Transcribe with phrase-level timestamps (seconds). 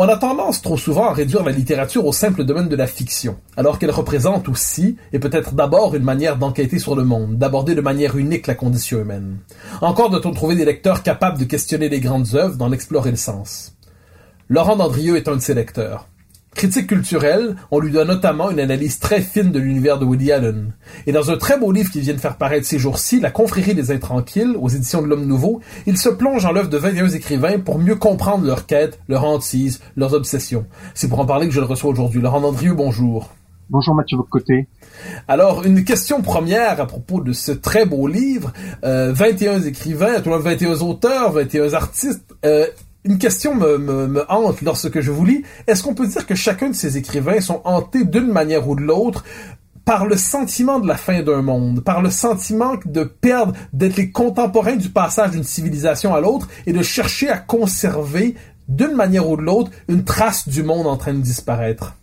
[0.00, 3.36] On a tendance trop souvent à réduire la littérature au simple domaine de la fiction,
[3.56, 7.80] alors qu'elle représente aussi, et peut-être d'abord, une manière d'enquêter sur le monde, d'aborder de
[7.80, 9.38] manière unique la condition humaine.
[9.80, 13.74] Encore doit-on trouver des lecteurs capables de questionner les grandes œuvres, d'en explorer le sens.
[14.48, 16.06] Laurent Dandrieux est un de ces lecteurs.
[16.58, 20.72] Critique culturelle, on lui doit notamment une analyse très fine de l'univers de Woody Allen.
[21.06, 23.76] Et dans un très beau livre qu'il vient de faire paraître ces jours-ci, La confrérie
[23.76, 27.60] des intranquilles, aux éditions de l'Homme Nouveau, il se plonge en l'œuvre de 21 écrivains
[27.60, 30.66] pour mieux comprendre leurs quêtes, leurs hantises, leurs obsessions.
[30.94, 32.20] C'est pour en parler que je le reçois aujourd'hui.
[32.20, 33.30] Laurent Dandrieux, bonjour.
[33.70, 34.66] Bonjour Mathieu côté.
[35.28, 38.52] Alors, une question première à propos de ce très beau livre.
[38.82, 42.34] Euh, 21 écrivains, 21 auteurs, 21 artistes.
[42.44, 42.66] Euh,
[43.08, 45.42] une question me, me, hante lorsque je vous lis.
[45.66, 48.82] Est-ce qu'on peut dire que chacun de ces écrivains sont hantés d'une manière ou de
[48.82, 49.24] l'autre
[49.86, 54.10] par le sentiment de la fin d'un monde, par le sentiment de perdre, d'être les
[54.10, 58.34] contemporains du passage d'une civilisation à l'autre et de chercher à conserver
[58.68, 61.94] d'une manière ou de l'autre une trace du monde en train de disparaître?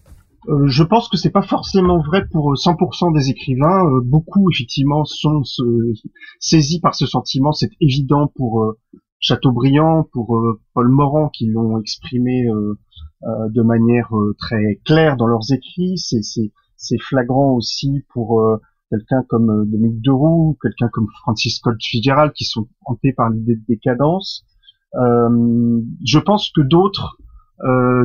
[0.47, 3.85] Euh, je pense que c'est pas forcément vrai pour 100% des écrivains.
[3.85, 5.93] Euh, beaucoup effectivement sont euh,
[6.39, 7.51] saisis par ce sentiment.
[7.51, 8.79] C'est évident pour euh,
[9.19, 12.77] Chateaubriand, pour euh, Paul Morand, qui l'ont exprimé euh,
[13.23, 15.97] euh, de manière très claire dans leurs écrits.
[15.97, 18.59] C'est flagrant aussi pour
[18.91, 23.63] quelqu'un comme Dominique Deroux, quelqu'un comme Francis Scott Fitzgerald, qui sont hantés par l'idée de
[23.67, 24.45] décadence.
[24.93, 27.17] je pense que d'autres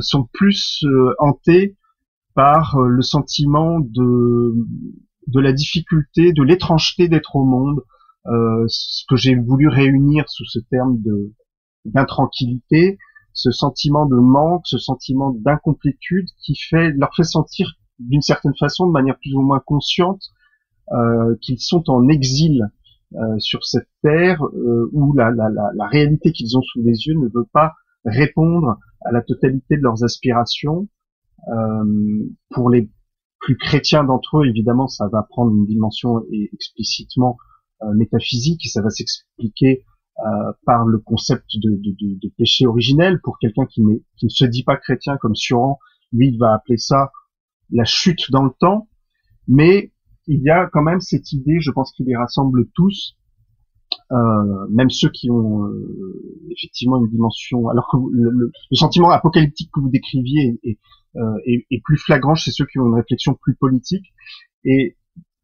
[0.00, 0.86] sont plus
[1.18, 1.76] hantés
[2.34, 4.54] par le sentiment de
[5.26, 7.82] de la difficulté, de l'étrangeté d'être au monde,
[8.26, 11.32] euh, ce que j'ai voulu réunir sous ce terme de
[11.86, 12.98] d'intranquillité,
[13.32, 18.86] ce sentiment de manque, ce sentiment d'incomplétude qui fait leur fait sentir d'une certaine façon,
[18.86, 20.22] de manière plus ou moins consciente,
[20.92, 22.70] euh, qu'ils sont en exil
[23.14, 27.06] euh, sur cette terre euh, où la, la, la, la réalité qu'ils ont sous les
[27.06, 27.72] yeux ne veut pas
[28.04, 30.88] répondre à la totalité de leurs aspirations.
[31.48, 32.90] Euh, pour les
[33.40, 37.36] plus chrétiens d'entre eux, évidemment, ça va prendre une dimension explicitement
[37.94, 39.84] métaphysique, et ça va s'expliquer
[40.20, 43.20] euh, par le concept de, de, de, de péché originel.
[43.22, 43.80] Pour quelqu'un qui,
[44.18, 45.78] qui, ne se dit pas chrétien comme Suran,
[46.12, 47.10] lui, il va appeler ça
[47.70, 48.88] la chute dans le temps.
[49.48, 49.92] Mais
[50.26, 53.16] il y a quand même cette idée, je pense qu'il les rassemble tous,
[54.12, 57.70] euh, même ceux qui ont euh, effectivement une dimension.
[57.70, 60.78] Alors que le, le, sentiment apocalyptique que vous décriviez est, est,
[61.16, 64.12] euh, est plus flagrant chez ceux qui ont une réflexion plus politique.
[64.66, 64.98] Et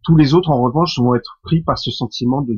[0.07, 2.55] tous les autres, en revanche, vont être pris par ce sentiment de,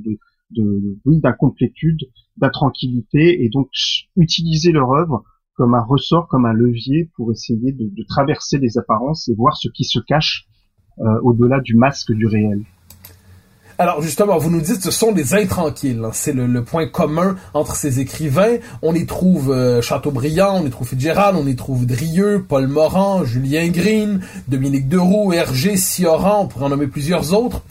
[0.50, 3.70] de, d'incomplétude, d'intranquillité, et donc
[4.16, 5.24] utiliser leur œuvre
[5.54, 9.56] comme un ressort, comme un levier pour essayer de, de traverser les apparences et voir
[9.56, 10.46] ce qui se cache
[11.00, 12.64] euh, au-delà du masque du réel.
[13.80, 16.00] Alors justement, vous nous dites ce sont des intranquilles.
[16.04, 16.10] Hein.
[16.12, 18.56] C'est le, le, point commun entre ces écrivains.
[18.82, 23.24] On y trouve euh, Chateaubriand, on y trouve Fitzgerald, on y trouve Drieux, Paul Morand,
[23.24, 27.62] Julien Green, Dominique Deroux, Hergé, Sioran, on pourrait en nommer plusieurs autres.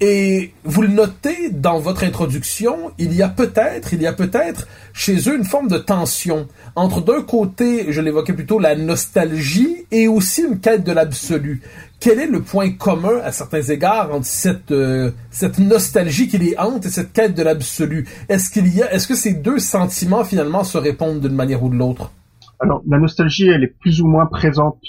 [0.00, 4.68] Et vous le notez dans votre introduction, il y a peut-être, il y a peut-être
[4.92, 6.46] chez eux une forme de tension
[6.76, 11.62] entre d'un côté, je l'évoquais plutôt, la nostalgie et aussi une quête de l'absolu.
[12.00, 16.54] Quel est le point commun à certains égards entre cette euh, cette nostalgie qui les
[16.58, 18.06] hante et cette quête de l'absolu?
[18.28, 21.70] Est-ce qu'il y a est-ce que ces deux sentiments finalement se répondent d'une manière ou
[21.70, 22.12] de l'autre?
[22.60, 24.80] Alors la nostalgie, elle est plus ou moins présente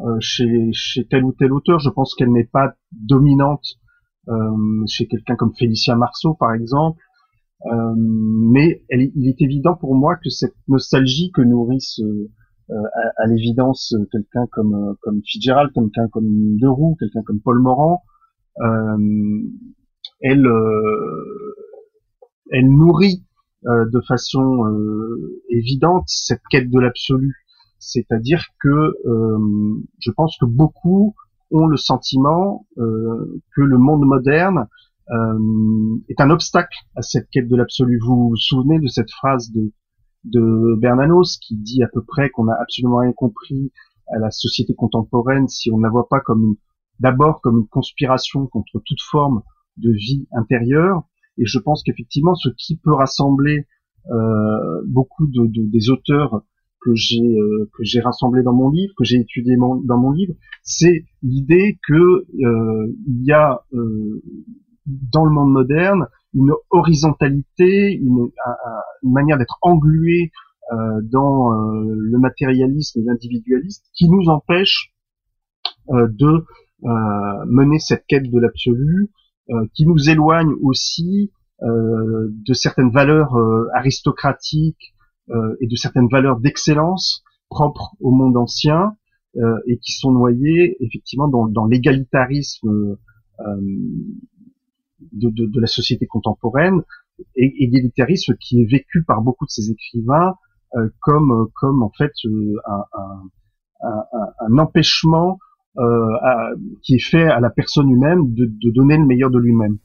[0.00, 1.78] euh, chez tel ou tel auteur.
[1.78, 3.66] Je pense qu'elle n'est pas dominante
[4.28, 4.32] euh,
[4.86, 7.00] chez quelqu'un comme Félicien Marceau par exemple.
[7.96, 12.00] Mais il est évident pour moi que cette nostalgie que nourrissent
[12.70, 18.02] à, à l'évidence quelqu'un comme comme Fitzgerald, quelqu'un comme Deroux, quelqu'un comme Paul Morand,
[20.20, 20.48] elle
[22.52, 23.24] elle nourrit
[23.64, 24.64] de façon
[25.50, 27.34] évidente cette quête de l'absolu.
[27.78, 28.94] C'est-à-dire que
[29.98, 31.14] je pense que beaucoup
[31.50, 34.66] ont le sentiment euh, que le monde moderne
[35.10, 37.98] euh, est un obstacle à cette quête de l'absolu.
[38.04, 39.72] Vous vous souvenez de cette phrase de,
[40.26, 43.72] de Bernanos qui dit à peu près qu'on a absolument rien compris
[44.08, 46.56] à la société contemporaine si on ne la voit pas comme
[47.00, 49.42] d'abord comme une conspiration contre toute forme
[49.76, 51.02] de vie intérieure.
[51.38, 53.66] Et je pense qu'effectivement, ce qui peut rassembler
[54.10, 56.42] euh, beaucoup de, de, des auteurs
[56.86, 61.94] que j'ai euh, dans mon livre, que j'ai étudié dans mon livre, c'est l'idée que
[61.94, 64.22] euh, il y a euh,
[64.86, 66.06] dans le monde moderne
[66.36, 68.30] une horizontalité, une,
[69.02, 70.30] une manière d'être englué
[71.02, 74.92] dans le matérialisme et l'individualisme qui nous empêche
[75.88, 76.44] de
[77.46, 79.10] mener cette quête de l'absolu,
[79.74, 81.30] qui nous éloigne aussi
[81.62, 83.36] de certaines valeurs
[83.74, 84.94] aristocratiques
[85.30, 88.96] euh, et de certaines valeurs d'excellence propres au monde ancien
[89.36, 92.96] euh, et qui sont noyées effectivement dans, dans l'égalitarisme
[93.40, 93.60] euh,
[95.12, 96.82] de, la société contemporaine,
[97.34, 100.34] et égalitarisme qui est vécu par beaucoup de ces écrivains
[101.00, 102.12] comme comme en fait
[102.66, 102.84] un,
[103.82, 104.04] un,
[104.40, 105.38] un, empêchement
[106.82, 109.78] qui est fait à la personne humaine de, de donner le meilleur de lui-même.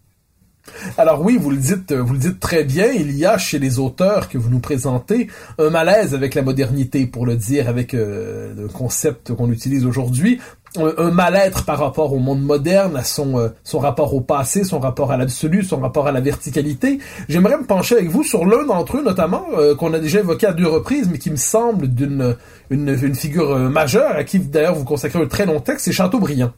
[0.98, 2.88] Alors oui, vous le dites, vous le dites très bien.
[2.88, 5.28] Il y a chez les auteurs que vous nous présentez
[5.58, 10.40] un malaise avec la modernité, pour le dire avec euh, le concept qu'on utilise aujourd'hui,
[10.78, 14.80] un, mal-être par rapport au monde moderne, à son euh, son rapport au passé, son
[14.80, 17.00] rapport à l'absolu, son rapport à la verticalité.
[17.28, 20.48] J'aimerais me pencher avec vous sur l'un d'entre eux, notamment euh, qu'on a déjà évoqué
[20.48, 22.36] à deux reprises, mais qui me semble d'une
[22.69, 26.52] une, une figure majeure, à qui d'ailleurs vous consacrez un très long texte, c'est Chateaubriand.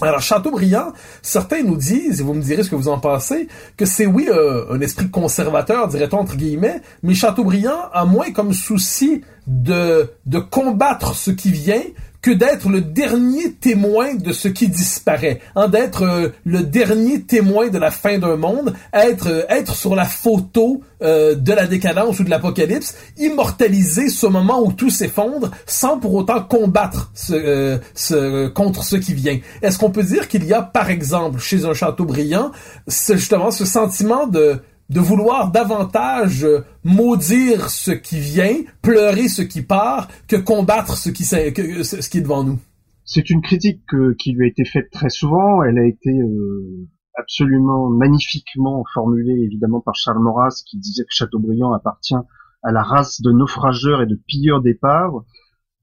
[0.00, 0.92] Alors, Chateaubriand,
[1.22, 3.46] certains nous disent, et vous me direz ce que vous en pensez,
[3.76, 8.52] que c'est oui euh, un esprit conservateur, dirait-on entre guillemets, mais Chateaubriand a moins comme
[8.52, 11.82] souci de, de combattre ce qui vient
[12.24, 17.68] que d'être le dernier témoin de ce qui disparaît, hein, d'être euh, le dernier témoin
[17.68, 22.20] de la fin d'un monde, être euh, être sur la photo euh, de la décadence
[22.20, 28.48] ou de l'apocalypse, immortaliser ce moment où tout s'effondre sans pour autant combattre ce, ce,
[28.48, 29.38] contre ce qui vient.
[29.60, 32.52] Est-ce qu'on peut dire qu'il y a par exemple chez un château brillant
[32.88, 39.62] justement ce sentiment de de vouloir davantage euh, maudire ce qui vient, pleurer ce qui
[39.62, 42.58] part, que combattre ce qui, ce qui est devant nous.
[43.04, 43.82] C'est une critique
[44.18, 45.62] qui lui a été faite très souvent.
[45.62, 51.72] Elle a été euh, absolument magnifiquement formulée, évidemment, par Charles Maurras, qui disait que Chateaubriand
[51.72, 52.14] appartient
[52.62, 55.14] à la race de naufrageurs et de pilleurs d'épaves.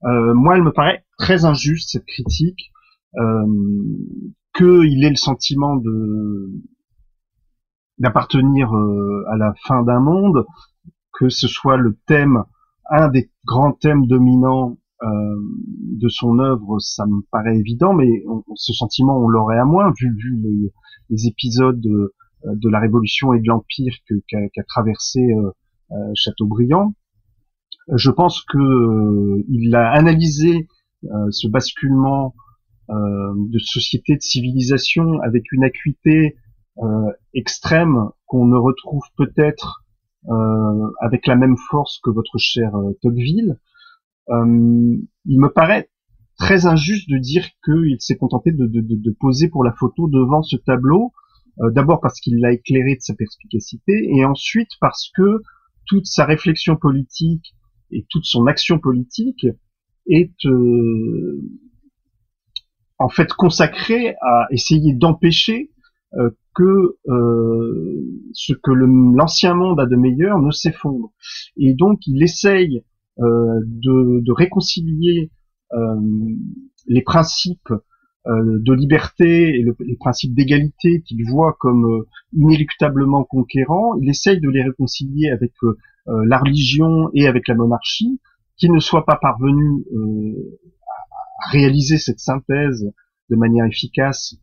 [0.03, 2.71] Euh, moi, elle me paraît très injuste cette critique,
[3.17, 3.45] euh,
[4.55, 6.49] qu'il ait le sentiment de
[8.01, 10.45] d'appartenir euh, à la fin d'un monde,
[11.13, 12.43] que ce soit le thème,
[12.89, 15.07] un des grands thèmes dominants euh,
[15.99, 18.23] de son œuvre, ça me paraît évident, mais
[18.55, 20.71] ce sentiment, on l'aurait à moins, vu, vu
[21.09, 26.93] les épisodes de, de, la Révolution et de l'Empire qu'a qu traversé euh, Chateaubriand.
[27.95, 30.67] Je pense que il a analysé
[31.31, 32.35] ce basculement
[32.89, 36.35] de société, de civilisation avec une acuité
[36.81, 39.83] euh, extrême qu'on ne retrouve peut-être
[40.29, 43.59] euh, avec la même force que votre cher euh, Tocqueville.
[44.29, 45.89] il me paraît
[46.39, 51.11] très injuste de dire qu'il s'est contenté de, poser pour la photo devant ce tableau,
[51.59, 55.43] d'abord parce qu'il l'a éclairé de sa perspicacité, et ensuite parce que
[55.85, 57.53] toute sa réflexion politique
[57.91, 59.45] et toute son action politique
[60.07, 60.33] est
[62.97, 65.69] en fait consacrée à essayer d'empêcher
[66.15, 68.03] euh, que euh,
[68.33, 71.13] ce que l'ancien monde a de meilleur ne s'effondre.
[71.55, 72.83] Et donc il essaye
[73.19, 75.31] euh, de, réconcilier
[76.87, 77.73] les principes
[78.25, 82.03] de liberté et le, les principes d'égalité qu'il voit comme
[82.33, 83.95] inéluctablement conquérants.
[84.01, 85.53] Il essaye de les réconcilier avec
[86.07, 88.19] la religion et avec la monarchie,
[88.57, 92.91] qui ne soit pas parvenu à réaliser cette synthèse
[93.29, 94.35] de manière efficace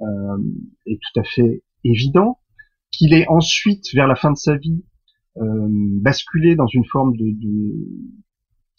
[0.00, 0.38] euh,
[0.86, 2.38] est tout à fait évident.
[2.90, 4.84] Qu'il est ensuite, vers la fin de sa vie,
[5.38, 5.68] euh,
[6.00, 7.74] basculé dans une forme de, de,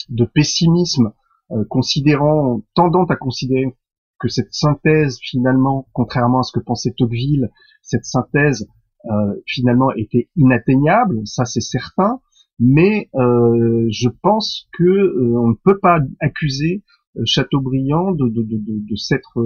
[0.10, 1.12] de pessimisme,
[1.51, 3.75] euh, considérant, tendant à considérer
[4.19, 8.67] que cette synthèse, finalement, contrairement à ce que pensait Tocqueville, cette synthèse
[9.05, 12.22] euh, finalement était inatteignable, ça c'est certain,
[12.57, 16.84] mais euh, je pense que euh, on ne peut pas accuser
[17.25, 19.39] Chateaubriand de, de, de, de s'être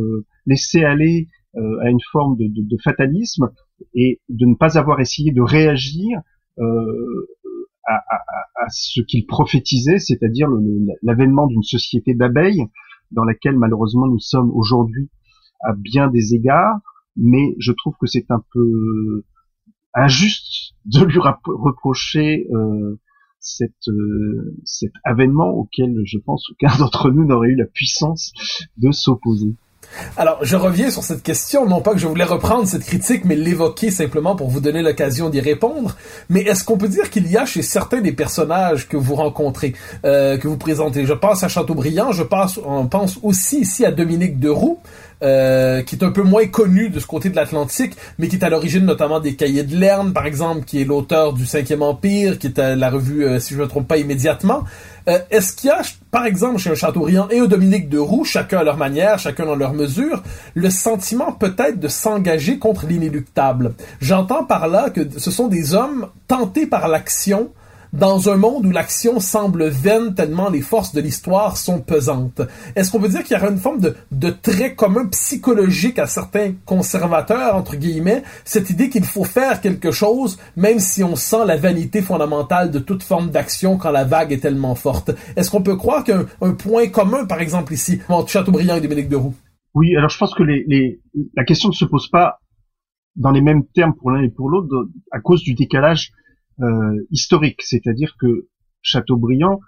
[0.47, 3.50] laissé aller à une forme de, fatalisme
[3.96, 6.20] et de ne pas avoir essayé de réagir
[6.58, 7.94] à,
[8.56, 10.48] à, ce qu'il prophétisait, c'est-à-dire
[11.01, 12.65] l'avènement d'une société d'abeilles
[13.12, 15.10] dans laquelle malheureusement nous sommes aujourd'hui
[15.62, 16.79] à bien des égards,
[17.15, 19.24] mais je trouve que c'est un peu
[19.94, 22.98] injuste de lui reprocher euh,
[23.88, 28.34] euh, cet avènement auquel je pense aucun d'entre nous n'aurait eu la puissance
[28.77, 29.56] de s'opposer.
[30.17, 33.36] Alors, je reviens sur cette question, non pas que je voulais reprendre cette critique, mais
[33.36, 35.95] l'évoquer simplement pour vous donner l'occasion d'y répondre.
[36.29, 39.74] Mais est-ce qu'on peut dire qu'il y a chez certains des personnages que vous rencontrez,
[40.05, 43.91] euh, que vous présentez, je pense à Chateaubriand, je pense, on pense aussi ici à
[43.91, 44.79] Dominique Deroux,
[45.21, 48.43] euh, qui est un peu moins connu de ce côté de l'Atlantique, mais qui est
[48.43, 52.39] à l'origine notamment des Cahiers de Lerne, par exemple, qui est l'auteur du Cinquième Empire,
[52.39, 54.63] qui est à la revue, euh, si je ne me trompe pas, immédiatement.
[55.09, 58.23] Euh, est-ce qu'il y a, par exemple, chez un Chateaubriand et un Dominique de Roux,
[58.23, 60.21] chacun à leur manière, chacun dans leur mesure,
[60.53, 63.73] le sentiment peut-être de s'engager contre l'inéluctable?
[64.01, 67.51] J'entends par là que ce sont des hommes tentés par l'action,
[67.93, 72.41] dans un monde où l'action semble vaine tellement les forces de l'histoire sont pesantes.
[72.75, 76.08] Est-ce qu'on peut dire qu'il y aura une forme de, de trait commun psychologique à
[76.08, 81.46] certains conservateurs, entre guillemets, cette idée qu'il faut faire quelque chose, même si on sent
[81.46, 85.12] la vanité fondamentale de toute forme d'action quand la vague est tellement forte?
[85.36, 89.10] Est-ce qu'on peut croire qu'un un point commun, par exemple ici, entre Chateaubriand et Dominique
[89.10, 89.34] Deroux?
[89.74, 91.00] Oui, alors je pense que les, les,
[91.36, 92.39] la question ne se pose pas
[93.15, 94.67] dans les mêmes termes pour l'un et pour l'autre
[95.12, 96.12] à cause du décalage
[96.61, 98.47] euh, historique, c'est-à-dire que
[98.81, 99.59] Chateaubriand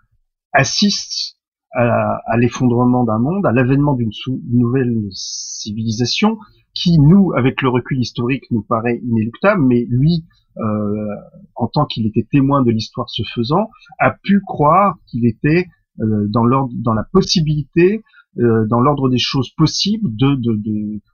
[0.51, 1.38] assiste
[1.74, 4.12] à, l'effondrement d'un monde, à l'avènement d'une
[4.51, 6.38] nouvelle civilisation
[6.74, 10.25] qui, nous, avec le recul historique, nous paraît inéluctable, mais lui,
[10.57, 11.15] euh,
[11.55, 13.69] en tant qu'il était témoin de l'histoire se faisant,
[14.00, 15.67] a pu croire qu'il était
[16.01, 18.03] euh, dans, la possibilité,
[18.36, 20.38] dans l'ordre des choses possibles, de,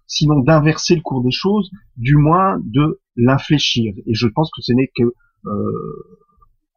[0.08, 3.94] sinon d'inverser le cours des choses, du moins de l'infléchir.
[4.08, 5.14] Et je pense que ce n'est que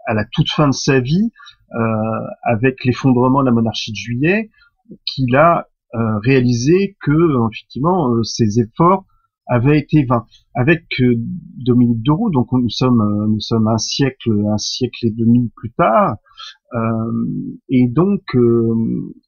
[0.07, 1.31] à la toute fin de sa vie,
[1.75, 1.79] euh,
[2.43, 4.51] avec l'effondrement de la monarchie de Juillet,
[5.07, 9.05] qu'il a euh, réalisé que effectivement ses efforts
[9.47, 10.27] avaient été vains.
[10.55, 10.85] Avec
[11.59, 16.17] Dominique Deroux, donc nous sommes nous sommes un siècle un siècle et demi plus tard,
[17.69, 18.23] et donc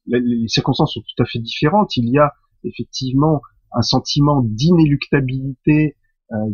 [0.07, 1.97] les circonstances sont tout à fait différentes.
[1.97, 2.33] Il y a
[2.63, 3.41] effectivement
[3.73, 5.97] un sentiment d'inéluctabilité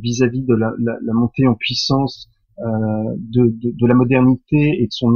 [0.01, 4.91] vis-à-vis de la, la, la, montée en puissance euh, de, de, la modernité et de
[4.91, 5.15] son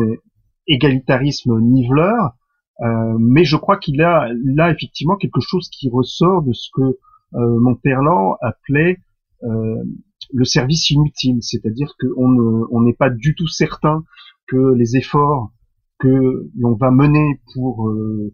[0.67, 2.35] égalitarisme niveleur,
[2.81, 6.97] euh, mais je crois qu'il a là effectivement quelque chose qui ressort de ce que
[7.35, 8.97] euh, Monterland appelait
[9.43, 9.83] euh,
[10.31, 14.03] le service inutile, c'est-à-dire qu'on n'est pas du tout certain
[14.47, 15.51] que les efforts
[15.99, 18.33] que l'on va mener pour euh,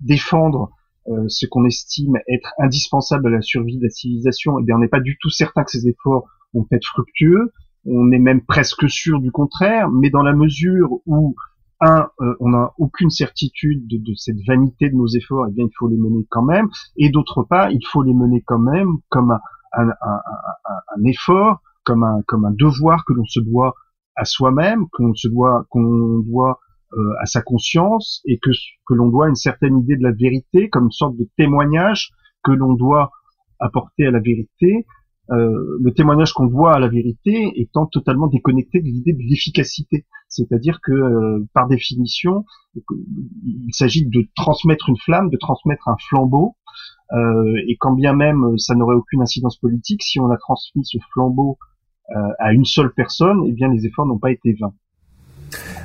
[0.00, 0.70] défendre
[1.08, 4.88] euh, ce qu'on estime être indispensable à la survie de la civilisation, eh on n'est
[4.88, 7.52] pas du tout certain que ces efforts vont être fructueux,
[7.86, 11.34] on est même presque sûr du contraire, mais dans la mesure où
[11.80, 15.72] un, euh, on n'a aucune certitude de, cette vanité de nos efforts, eh bien il
[15.78, 19.38] faut les mener quand même, et d'autre part, il faut les mener quand même comme
[19.72, 23.74] un, effort, comme un, comme un devoir que l'on se doit
[24.16, 26.58] à soi-même, que l'on se doit, qu'on doit
[26.92, 28.50] euh, à sa conscience, et que,
[28.86, 32.10] que l'on doit une certaine idée de la vérité, comme une sorte de témoignage
[32.42, 33.10] que l'on doit
[33.58, 34.86] apporter à la vérité,
[35.30, 40.04] euh, le témoignage qu'on voit à la vérité étant totalement déconnecté de l'idée de l'efficacité.
[40.28, 42.44] C'est-à-dire que, euh, par définition,
[42.74, 46.56] il s'agit de transmettre une flamme, de transmettre un flambeau,
[47.12, 50.98] euh, et quand bien même ça n'aurait aucune incidence politique, si on a transmis ce
[51.12, 51.58] flambeau
[52.40, 54.74] à une seule personne, eh bien les efforts n'ont pas été vains.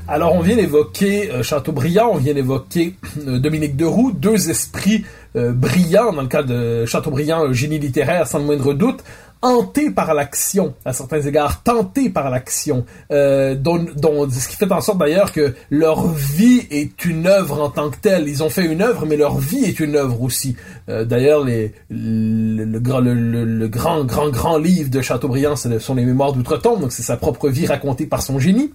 [0.08, 2.96] Alors, on vient d'évoquer Chateaubriand, on vient d'évoquer
[3.28, 8.74] Dominique Deroux, deux esprits brillants dans le cas de Chateaubriand, génie littéraire sans le moindre
[8.74, 9.04] doute
[9.42, 14.72] hanté par l'action, à certains égards, tenté par l'action, euh, dont, dont, ce qui fait
[14.72, 18.27] en sorte d'ailleurs que leur vie est une œuvre en tant que telle.
[18.27, 20.56] Ils ont fait une œuvre, mais leur vie est une œuvre aussi.
[20.89, 26.06] Euh, d'ailleurs, les, le, le, le, grand, grand, grand livre de Chateaubriand, ce sont les
[26.06, 28.74] Mémoires d'outre-tombe, donc c'est sa propre vie racontée par son génie.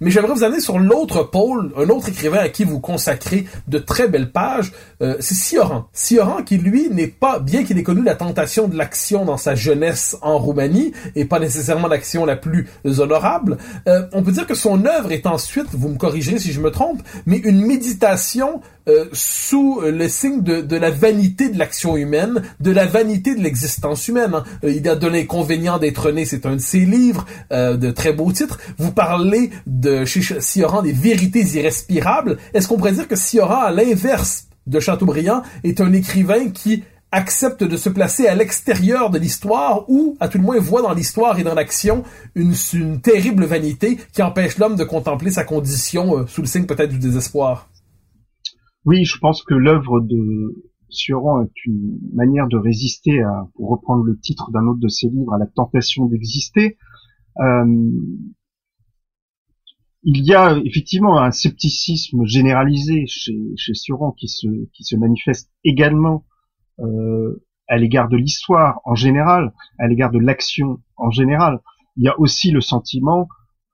[0.00, 3.78] Mais j'aimerais vous amener sur l'autre pôle, un autre écrivain à qui vous consacrez de
[3.78, 5.88] très belles pages, euh, c'est Sioran.
[5.92, 9.54] Sioran qui lui n'est pas, bien qu'il ait connu la tentation de l'action dans sa
[9.54, 14.54] jeunesse en Roumanie et pas nécessairement l'action la plus honorable, euh, on peut dire que
[14.54, 19.04] son œuvre est ensuite, vous me corrigerez si je me trompe, mais une méditation euh,
[19.12, 24.08] sous le signe de, de, la vanité de l'action humaine, de la vanité de l'existence
[24.08, 24.34] humaine.
[24.34, 24.44] Hein.
[24.64, 27.92] Euh, il y a de l'inconvénient d'être né, c'est un de ses livres, euh, de
[27.92, 28.58] très beaux titres.
[28.78, 30.20] Vous parlez de chez
[30.82, 32.38] des vérités irrespirables.
[32.54, 36.82] Est-ce qu'on pourrait dire que Sioran, à l'inverse de Chateaubriand, est un écrivain qui
[37.12, 40.94] accepte de se placer à l'extérieur de l'histoire ou, à tout le moins, voit dans
[40.94, 42.04] l'histoire et dans l'action
[42.34, 46.90] une, une, terrible vanité qui empêche l'homme de contempler sa condition sous le signe peut-être
[46.90, 47.68] du désespoir.
[48.84, 54.04] Oui, je pense que l'œuvre de Sioran est une manière de résister à, pour reprendre
[54.04, 56.78] le titre d'un autre de ses livres, à la tentation d'exister.
[57.40, 57.90] Euh,
[60.04, 65.50] il y a effectivement un scepticisme généralisé chez, chez Sioran qui se, qui se manifeste
[65.64, 66.24] également
[66.80, 71.60] euh, à l'égard de l'histoire en général, à l'égard de l'action en général.
[71.96, 73.28] Il y a aussi le sentiment,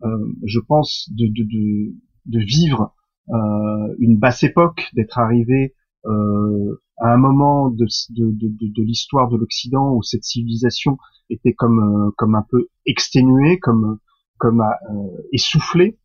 [0.04, 0.08] euh,
[0.44, 1.28] je pense, de,
[2.26, 2.94] vivre
[3.30, 5.74] euh, une basse époque, d'être arrivé
[6.06, 7.86] euh, à un moment de,
[8.82, 10.98] l'histoire de l'Occident où cette civilisation
[11.30, 13.98] était comme un peu exténuée, comme
[15.32, 15.98] essoufflée.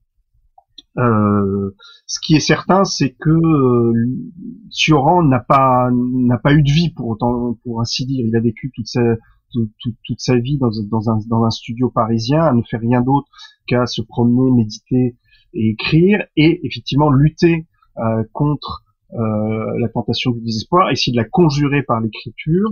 [0.97, 1.71] Euh,
[2.05, 3.93] ce qui est certain, c'est que euh,
[4.69, 8.25] Sioran n'a pas n'a pas eu de vie pour autant pour ainsi dire.
[8.27, 9.01] Il a vécu toute sa
[9.51, 9.71] toute,
[10.05, 13.27] toute sa vie dans, dans, un, dans un studio parisien, à ne faire rien d'autre
[13.67, 15.15] qu'à se promener, méditer,
[15.53, 18.83] et écrire et effectivement lutter euh, contre
[19.13, 22.71] euh, la tentation du désespoir, essayer de la conjurer par l'écriture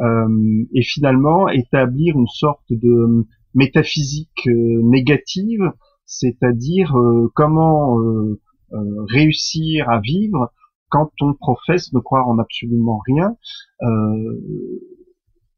[0.00, 5.72] euh, et finalement établir une sorte de métaphysique négative,
[6.18, 6.94] c'est-à-dire
[7.34, 7.96] comment
[9.08, 10.50] réussir à vivre
[10.92, 13.34] quand on professe de croire en absolument rien,
[13.82, 14.38] euh,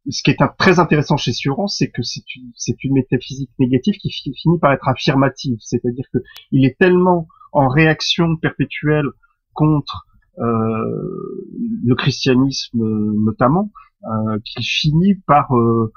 [0.09, 4.59] ce qui est très intéressant chez Sioran, c'est que c'est une, métaphysique négative qui finit
[4.61, 6.19] par être affirmative, c'est-à-dire que
[6.53, 9.09] il est tellement en réaction perpétuelle
[9.55, 10.07] contre
[10.39, 11.47] euh,
[11.85, 13.73] le christianisme notamment,
[14.05, 15.93] euh, qu'il finit par euh,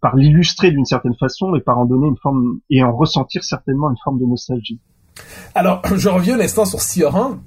[0.00, 3.90] par l'illustrer d'une certaine façon et par en donner une forme et en ressentir certainement
[3.90, 4.80] une forme de nostalgie.
[5.54, 7.38] Alors, je reviens un instant sur Sioran.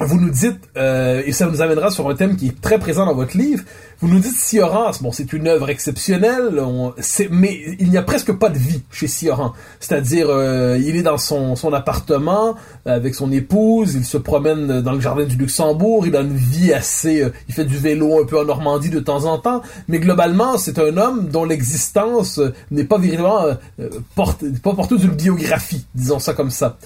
[0.00, 3.06] Vous nous dites, euh, et ça nous amènera sur un thème qui est très présent
[3.06, 3.62] dans votre livre,
[4.00, 6.92] vous nous dites Sioran, bon, c'est une œuvre exceptionnelle, on,
[7.30, 9.52] mais il n'y a presque pas de vie chez Sioran.
[9.80, 12.54] C'est-à-dire, euh, il est dans son, son appartement
[12.86, 16.72] avec son épouse, il se promène dans le jardin du Luxembourg, il a une vie
[16.72, 19.98] assez, euh, il fait du vélo un peu en Normandie de temps en temps, mais
[19.98, 23.44] globalement, c'est un homme dont l'existence n'est pas véritablement
[23.80, 26.78] euh, porte, pas porteuse d'une biographie, disons ça comme ça.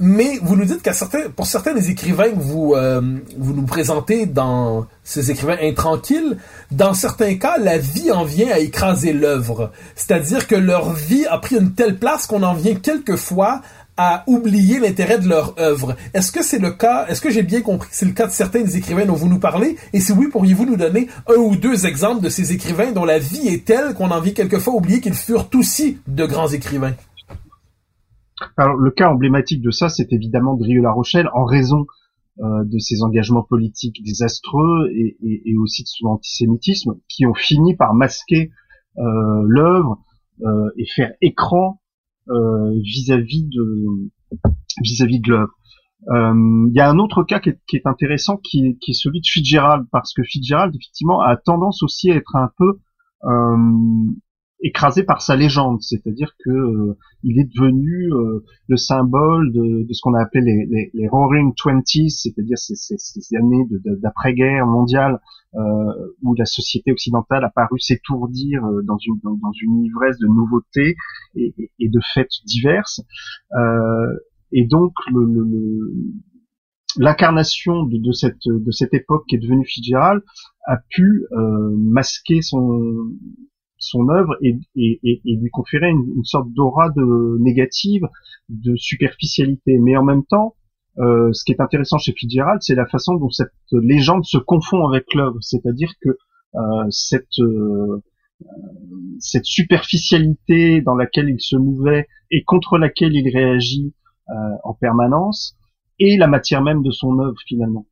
[0.00, 2.74] mais vous nous dites qu'à certains, pour certains des écrivains que vous
[3.36, 6.36] vous nous présentez dans ces écrivains intranquilles,
[6.70, 9.72] dans certains cas, la vie en vient à écraser l'œuvre.
[9.94, 13.62] C'est-à-dire que leur vie a pris une telle place qu'on en vient quelquefois
[13.98, 15.96] à oublier l'intérêt de leur œuvre.
[16.14, 18.32] Est-ce que c'est le cas, est-ce que j'ai bien compris que c'est le cas de
[18.32, 19.76] certains des écrivains dont vous nous parlez?
[19.92, 23.18] Et si oui, pourriez-vous nous donner un ou deux exemples de ces écrivains dont la
[23.18, 26.94] vie est telle qu'on en vient quelquefois oublier qu'ils furent aussi de grands écrivains?
[28.56, 31.86] Alors, le cas emblématique de ça, c'est évidemment Drieux-La Rochelle, en raison
[32.40, 37.34] euh, de ses engagements politiques désastreux et, et, et, aussi de son antisémitisme, qui ont
[37.34, 38.50] fini par masquer
[38.98, 39.98] euh, l'œuvre
[40.42, 41.80] euh, et faire écran
[42.28, 44.10] euh, vis-à-vis de
[44.82, 45.52] vis-à-vis de l'œuvre.
[46.10, 49.20] Il y a un autre cas qui est, qui est intéressant, qui qui est, celui
[49.20, 52.78] de Fitzgerald, parce que Fitzgerald effectivement a tendance aussi à être un peu
[54.60, 59.92] écrasé par sa légende, c'est-à-dire que euh, il est devenu euh, le symbole de, de
[59.92, 64.66] ce qu'on a appelé les, les, les Roaring Twenties, c'est-à-dire ces, ces, ces, années d'après-guerre
[64.66, 65.20] mondiale
[65.54, 65.60] euh,
[66.22, 70.96] où la société occidentale a paru s'étourdir euh, dans une dans, une ivresse de nouveautés
[71.36, 73.00] et, et de fêtes diverses.
[74.52, 75.92] et donc le, le,
[76.96, 80.22] l'incarnation de, de, cette de cette époque qui est devenue Fitzgerald
[80.66, 83.10] a pu euh, masquer son
[83.78, 88.02] son œuvre et, lui conférer une, sorte d'aura de négative,
[88.48, 89.78] de superficialité.
[89.78, 90.54] Mais en même temps,
[90.98, 94.86] euh, ce qui est intéressant chez Fitzgerald, c'est la façon dont cette légende se confond
[94.88, 96.10] avec l'œuvre, c'est-à-dire que
[96.54, 96.60] euh,
[96.90, 98.02] cette euh,
[99.20, 103.92] cette superficialité dans laquelle il se mouvait et contre laquelle il réagit
[104.62, 105.56] en permanence
[105.98, 107.86] est la matière même de son œuvre finalement.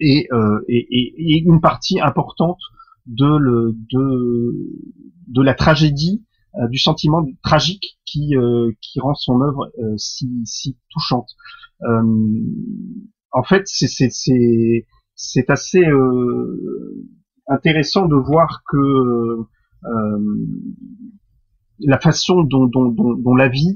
[0.00, 0.26] Et,
[0.68, 2.58] et une partie importante
[3.06, 4.54] de, le, de,
[5.28, 6.24] de la tragédie,
[6.56, 11.30] euh, du sentiment tragique qui, euh, qui rend son œuvre euh, si, si touchante.
[13.32, 15.84] en fait, c'est assez
[17.48, 19.46] intéressant de voir que
[21.80, 23.74] la façon dont, dont, dont la vie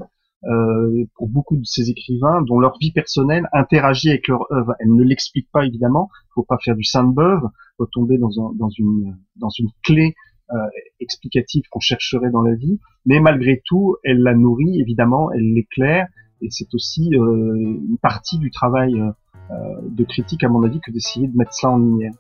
[0.49, 4.75] euh, pour beaucoup de ces écrivains, dont leur vie personnelle interagit avec leur œuvre.
[4.81, 6.09] Elle ne l'explique pas évidemment.
[6.35, 7.43] Faut pas faire du saint beuve,
[7.79, 10.15] faut tomber dans une clé
[10.55, 10.59] euh,
[11.01, 12.79] explicative qu'on chercherait dans la vie.
[13.05, 16.07] Mais malgré tout, elle la nourrit évidemment, elle l'éclaire,
[16.41, 20.93] et c'est aussi euh, une partie du travail euh, de critique à mon avis que
[20.93, 22.13] d'essayer de mettre cela en lumière.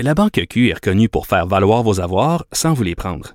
[0.00, 3.34] La Banque Q est reconnue pour faire valoir vos avoirs sans vous les prendre.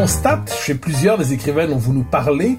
[0.00, 2.56] Constate chez plusieurs des écrivains dont vous nous parlez,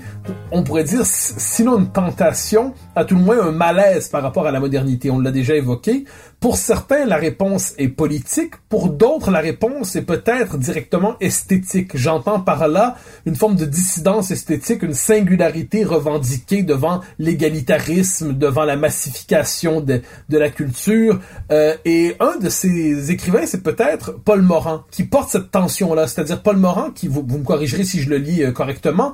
[0.51, 4.51] on pourrait dire, sinon une tentation, à tout le moins un malaise par rapport à
[4.51, 5.09] la modernité.
[5.09, 6.03] On l'a déjà évoqué.
[6.39, 8.53] Pour certains, la réponse est politique.
[8.69, 11.97] Pour d'autres, la réponse est peut-être directement esthétique.
[11.97, 18.77] J'entends par là une forme de dissidence esthétique, une singularité revendiquée devant l'égalitarisme, devant la
[18.77, 21.19] massification de, de la culture.
[21.51, 26.07] Euh, et un de ces écrivains, c'est peut-être Paul Morand, qui porte cette tension-là.
[26.07, 29.11] C'est-à-dire Paul Morand, qui, vous, vous me corrigerez si je le lis euh, correctement,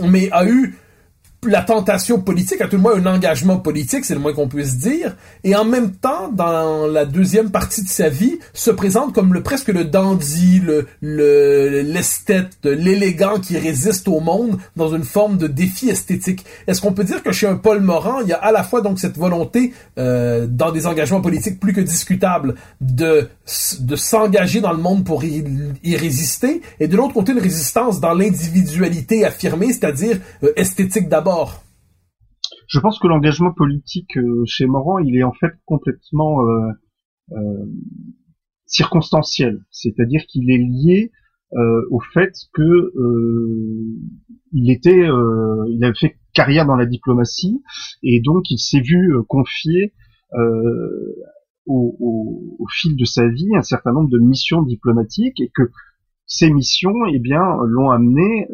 [0.00, 0.76] mais a eu
[1.44, 4.76] la tentation politique, à tout le moins un engagement politique, c'est le moins qu'on puisse
[4.76, 9.32] dire, et en même temps, dans la deuxième partie de sa vie, se présente comme
[9.32, 15.46] le presque le dandy, le l'esthète, l'élégant qui résiste au monde dans une forme de
[15.46, 16.44] défi esthétique.
[16.66, 18.82] Est-ce qu'on peut dire que chez un Paul Morand, il y a à la fois
[18.82, 23.28] donc cette volonté, euh, dans des engagements politiques plus que discutables, de
[23.80, 28.14] de s'engager dans le monde pour y, résister, et de l'autre côté une résistance dans
[28.14, 31.29] l'individualité affirmée, c'est-à-dire euh, esthétique d'abord
[32.70, 36.70] je pense que l'engagement politique euh, chez Morand, il est en fait complètement euh,
[37.32, 37.64] euh,
[38.66, 41.12] circonstanciel, c'est-à-dire qu'il est lié
[41.90, 42.92] au fait que
[44.52, 47.60] il était, il avait fait carrière dans la diplomatie
[48.04, 49.92] et donc il s'est vu confier
[51.66, 55.72] au, fil de sa vie un certain nombre de missions diplomatiques et que
[56.24, 58.46] ces missions, eh bien, l'ont amené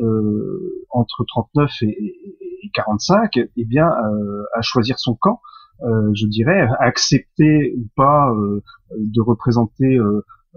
[0.88, 2.45] entre 39 et,
[2.76, 5.40] 45, eh bien, euh, à choisir son camp,
[5.82, 8.62] euh, je dirais, accepter ou pas euh,
[8.96, 9.98] de représenter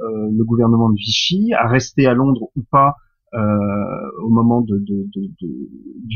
[0.01, 2.95] le gouvernement de Vichy, à rester à Londres ou pas
[3.34, 4.75] au moment du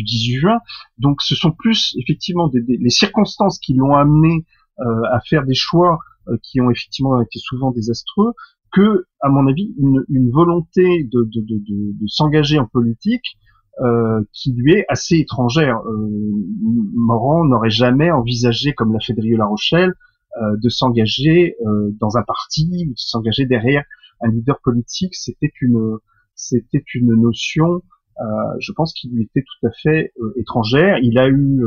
[0.04, 0.60] 18 juin.
[0.98, 4.46] Donc, ce sont plus effectivement des, les circonstances qui l'ont amené
[4.78, 6.00] à faire des choix
[6.42, 8.32] qui ont effectivement été souvent désastreux
[8.72, 13.38] que, à mon avis, une, volonté de s'engager en politique
[13.82, 15.78] euh, qui lui est assez étrangère.
[15.78, 16.10] Euh,
[16.96, 19.94] Morand n'aurait jamais envisagé, comme l'a fait Drieux La Rochelle,
[20.42, 23.84] euh, de s'engager euh, dans un parti ou de s'engager derrière
[24.20, 25.14] un leader politique.
[25.14, 25.98] C'était une,
[26.34, 27.84] c'était une notion,
[28.20, 28.24] euh,
[28.60, 30.98] je pense, qui lui était tout à fait étrangère.
[31.04, 31.62] Il a eu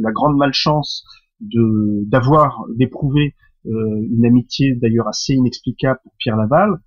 [0.00, 1.04] la grande malchance
[1.40, 6.78] de d'avoir d'éprouver une amitié d'ailleurs assez inexplicable pour Pierre Laval,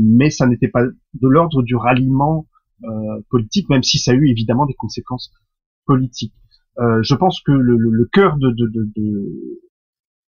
[0.00, 2.46] mais ça n'était pas de l'ordre du ralliement
[2.84, 5.32] euh, politique, même si ça a eu évidemment des conséquences
[5.86, 6.34] politiques.
[6.78, 9.60] Euh, je pense que le, le, cœur de, de, de, de,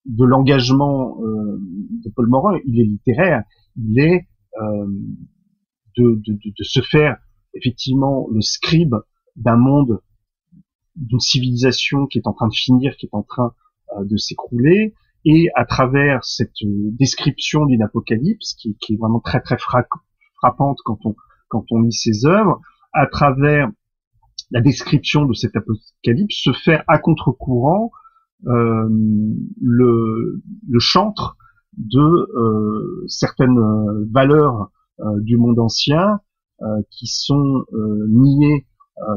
[0.06, 3.44] de l'engagement euh, de Paul Morin, il est littéraire,
[3.76, 4.28] il est
[4.62, 4.88] euh,
[5.98, 7.18] de, de, se faire
[7.54, 8.96] effectivement le scribe
[9.36, 10.02] d'un monde,
[10.96, 13.54] d'une civilisation qui est en train de finir, qui est en train
[14.02, 14.94] de s'écrouler,
[15.26, 21.00] et à travers cette description d'une apocalypse qui, qui, est vraiment très très frappante quand
[21.06, 21.16] on
[21.50, 22.62] quand on lit ses œuvres,
[22.94, 23.70] à travers
[24.52, 27.92] la description de cet apocalypse, se faire à contre-courant
[28.48, 28.88] euh,
[29.62, 31.36] le, le, chantre
[31.78, 33.60] de euh, certaines
[34.12, 36.20] valeurs euh, du monde ancien
[36.92, 37.64] qui sont
[38.10, 38.68] niées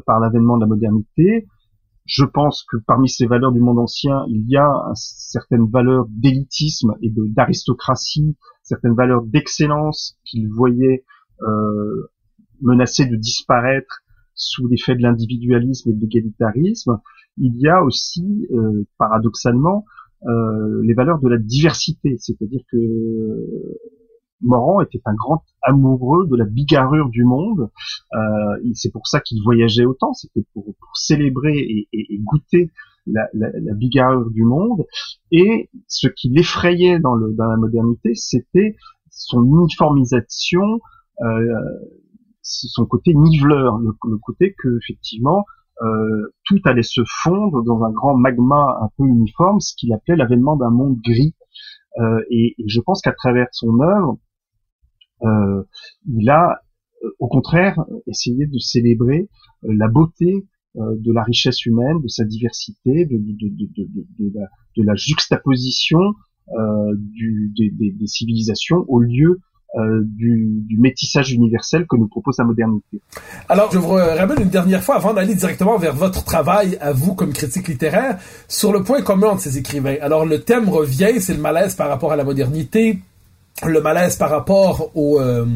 [0.06, 1.48] par l'avènement de la modernité.
[2.04, 6.94] Je pense que parmi ces valeurs du monde ancien, il y a certaines valeurs d'élitisme
[7.02, 11.04] et d'aristocratie, certaines valeurs d'excellence qu'il voyait
[12.62, 14.02] menacées de disparaître
[14.34, 17.00] sous l'effet de l'individualisme et de l'égalitarisme.
[17.38, 19.84] Il y a aussi, euh, paradoxalement,
[20.26, 23.78] euh, les valeurs de la diversité, c'est-à-dire que
[24.40, 27.70] Morand était un grand amoureux de la bigarrure du monde.
[28.14, 30.12] Euh, c'est pour ça qu'il voyageait autant.
[30.14, 32.70] C'était pour, célébrer et, goûter
[33.06, 34.84] la, la, bigarrure du monde.
[35.30, 38.76] Et ce qui l'effrayait dans, la modernité, c'était
[39.10, 40.80] son uniformisation,
[42.42, 45.44] son côté niveleur, le, côté que effectivement
[45.82, 50.16] euh, tout allait se fondre dans un grand magma un peu uniforme, ce qu'il appelait
[50.16, 51.34] l'avènement d'un monde gris.
[51.98, 54.18] Euh, et, je pense qu'à travers son œuvre,
[55.22, 55.62] euh,
[56.06, 56.60] il a
[57.18, 59.28] au contraire essayé de célébrer
[59.62, 63.18] la beauté de la richesse humaine, de sa diversité, de,
[64.76, 65.98] la, juxtaposition
[66.48, 69.40] des, des, civilisations au lieu
[69.74, 73.00] euh, du, métissage universel que nous propose la modernité.
[73.48, 77.14] Alors, je vous ramène une dernière fois, avant d'aller directement vers votre travail, à vous
[77.14, 79.96] comme critique littéraire, sur le point commun de ces écrivains.
[80.02, 82.98] Alors, le thème revient, c'est le malaise par rapport à la modernité,
[83.64, 85.46] le malaise par rapport au, euh,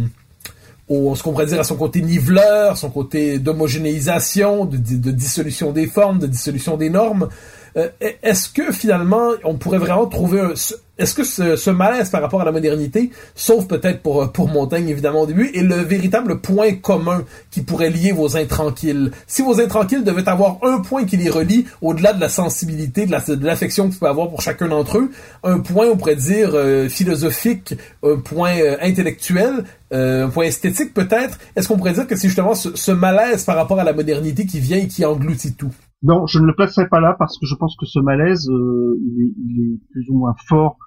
[0.88, 5.72] au ce qu'on pourrait dire à son côté niveleur, son côté d'homogénéisation, de, de, dissolution
[5.72, 7.28] des formes, de dissolution des normes.
[7.76, 7.88] Euh,
[8.22, 10.54] est-ce que finalement on pourrait vraiment trouver un,
[10.98, 14.88] est-ce que ce, ce, malaise par rapport à la modernité, sauf peut-être pour, pour Montaigne
[14.88, 19.10] évidemment au début, est le véritable point commun qui pourrait lier vos intranquilles?
[19.26, 23.44] Si vos intranquilles devaient avoir un point qui les relie, au-delà de la sensibilité, de
[23.44, 25.10] l'affection que vous pouvez avoir pour chacun d'entre eux,
[25.44, 30.94] un point, on pourrait dire, euh, philosophique, un point euh, intellectuel, euh, un point esthétique
[30.94, 33.92] peut-être, est-ce qu'on pourrait dire que c'est justement ce, ce malaise par rapport à la
[33.92, 35.72] modernité qui vient et qui engloutit tout?
[36.02, 38.98] Non, je ne le placerai pas là parce que je pense que ce malaise, euh,
[39.00, 40.78] il, est, plus ou moins fort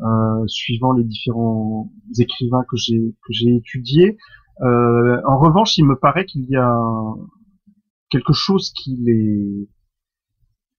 [0.00, 4.16] euh, suivant les différents écrivains que j'ai que j'ai étudiés.
[4.60, 6.78] Euh, en revanche, il me paraît qu'il y a
[8.10, 9.68] quelque chose qui les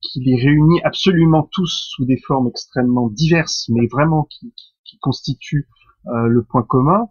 [0.02, 4.54] qui les réunit absolument tous sous des formes extrêmement diverses, mais vraiment qui,
[4.86, 5.68] qui, constitue
[6.06, 7.10] le point commun.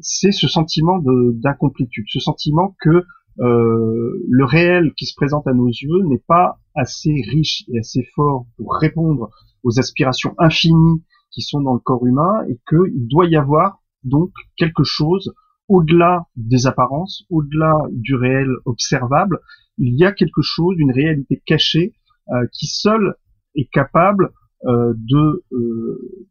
[0.00, 3.04] C'est ce sentiment d'incomplétude, ce sentiment que
[3.40, 8.02] euh, le réel qui se présente à nos yeux n'est pas assez riche et assez
[8.14, 9.30] fort pour répondre
[9.62, 14.32] aux aspirations infinies qui sont dans le corps humain et qu'il doit y avoir donc
[14.56, 15.32] quelque chose
[15.68, 19.38] au-delà des apparences, au-delà du réel observable,
[19.76, 21.92] il y a quelque chose, une réalité cachée
[22.30, 23.14] euh, qui seule
[23.54, 24.30] est capable
[24.64, 25.44] euh, de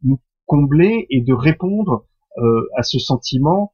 [0.02, 2.04] nous combler et de répondre
[2.76, 3.72] à ce sentiment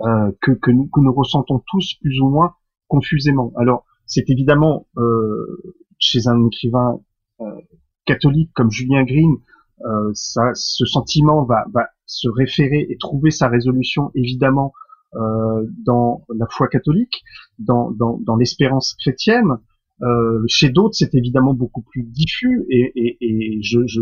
[0.00, 2.54] euh, que, que, nous, que nous ressentons tous plus ou moins
[2.88, 3.52] confusément.
[3.56, 4.86] Alors c'est évidemment
[6.00, 7.00] chez un écrivain
[7.40, 7.44] euh,
[8.06, 9.36] catholique comme Julien Green,
[9.84, 14.72] euh, ça, ce sentiment va, va, se référer et trouver sa résolution évidemment
[15.14, 17.22] euh, dans la foi catholique,
[17.58, 19.58] dans, dans, dans l'espérance chrétienne.
[20.02, 24.00] Euh, chez d'autres, c'est évidemment beaucoup plus diffus et, et, et je, je,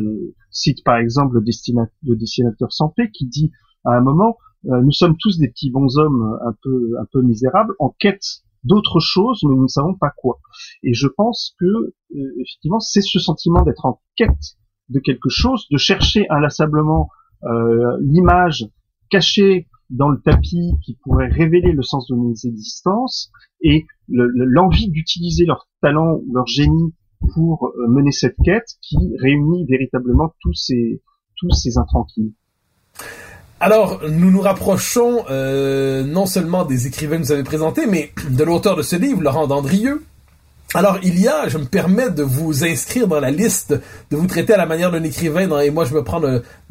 [0.50, 3.50] cite par exemple le, destinateur, le dessinateur Sampé qui dit
[3.84, 7.74] à un moment euh, nous sommes tous des petits bonshommes un peu un peu misérables
[7.78, 10.40] en quête d'autres choses, mais nous ne savons pas quoi.
[10.82, 11.94] Et je pense que euh,
[12.40, 14.56] effectivement, c'est ce sentiment d'être en quête
[14.88, 17.10] de quelque chose, de chercher inlassablement
[17.44, 18.68] euh, l'image
[19.10, 23.30] cachée dans le tapis qui pourrait révéler le sens de nos existences
[23.62, 26.94] et l'envie d'utiliser leur talent ou leur génie
[27.34, 31.02] pour euh, mener cette quête qui réunit véritablement tous ces
[31.36, 32.34] tous ces intranquilles.
[33.60, 38.44] Alors, nous nous rapprochons euh, non seulement des écrivains que vous avez présentés, mais de
[38.44, 40.04] l'auteur de ce livre, Laurent Dandrieux.
[40.74, 43.74] Alors, il y a, je me permets de vous inscrire dans la liste,
[44.10, 46.20] de vous traiter à la manière d'un écrivain, et moi je me prends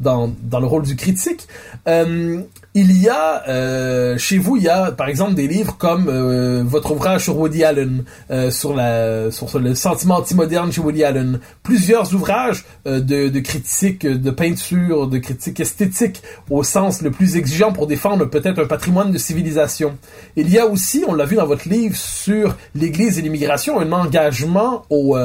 [0.00, 1.46] dans, le rôle du critique.
[1.88, 2.40] Euh,
[2.78, 6.62] il y a euh, chez vous, il y a par exemple des livres comme euh,
[6.64, 12.64] votre ouvrage sur Woody Allen, euh, sur le sentiment anti-moderne chez Woody Allen, plusieurs ouvrages
[12.86, 18.24] de, de critique de peinture, de critique esthétique au sens le plus exigeant pour défendre
[18.26, 19.96] peut-être un patrimoine de civilisation.
[20.36, 23.92] Il y a aussi, on l'a vu dans votre livre sur l'Église et l'immigration, un
[23.92, 25.16] engagement au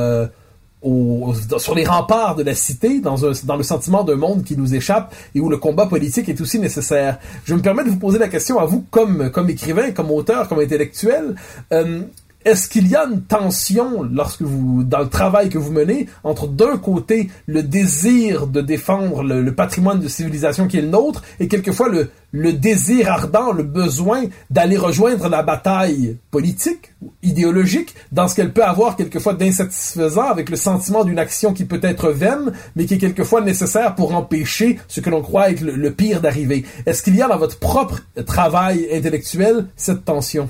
[1.57, 4.75] sur les remparts de la cité, dans, un, dans le sentiment d'un monde qui nous
[4.75, 7.19] échappe et où le combat politique est aussi nécessaire.
[7.45, 10.47] Je me permets de vous poser la question à vous comme, comme écrivain, comme auteur,
[10.49, 11.35] comme intellectuel.
[11.71, 12.01] Euh,
[12.45, 16.47] est-ce qu'il y a une tension lorsque vous, dans le travail que vous menez, entre
[16.47, 21.47] d'un côté le désir de défendre le, patrimoine de civilisation qui est le nôtre et
[21.47, 28.51] quelquefois le, désir ardent, le besoin d'aller rejoindre la bataille politique, idéologique, dans ce qu'elle
[28.51, 32.95] peut avoir quelquefois d'insatisfaisant avec le sentiment d'une action qui peut être vaine, mais qui
[32.95, 36.65] est quelquefois nécessaire pour empêcher ce que l'on croit être le pire d'arriver.
[36.85, 40.49] Est-ce qu'il y a dans votre propre travail intellectuel cette tension?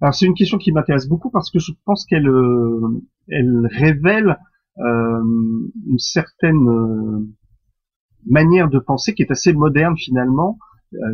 [0.00, 4.38] Alors c'est une question qui m'intéresse beaucoup parce que je pense qu'elle euh, révèle
[4.78, 5.22] euh,
[5.86, 7.26] une certaine euh,
[8.26, 10.58] manière de penser qui est assez moderne finalement,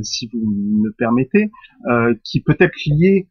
[0.02, 1.50] si vous me permettez,
[2.24, 3.28] qui peut être liée